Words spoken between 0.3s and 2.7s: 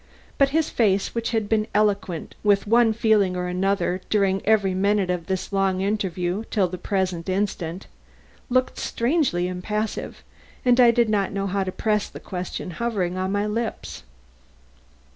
But his face, which had been eloquent with